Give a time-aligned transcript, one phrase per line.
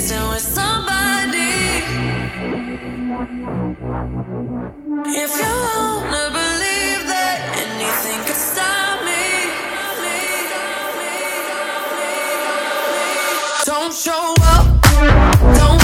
[0.00, 1.38] dancing with somebody.
[5.12, 9.24] If you wanna believe that anything could stop me,
[13.66, 14.66] don't show up.
[15.58, 15.79] Don't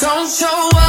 [0.00, 0.79] don't show up.